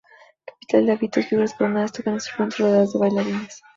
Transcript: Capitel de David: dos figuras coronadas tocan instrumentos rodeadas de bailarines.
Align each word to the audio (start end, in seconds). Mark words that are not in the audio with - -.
Capitel 0.47 0.87
de 0.87 0.93
David: 0.93 1.11
dos 1.15 1.27
figuras 1.27 1.53
coronadas 1.53 1.91
tocan 1.91 2.15
instrumentos 2.15 2.57
rodeadas 2.57 2.91
de 2.93 2.97
bailarines. 2.99 3.61